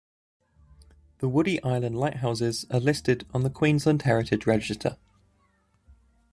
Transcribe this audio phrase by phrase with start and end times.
[1.19, 4.97] The Woody Island Lighthouses are listed on the Queensland Heritage Register.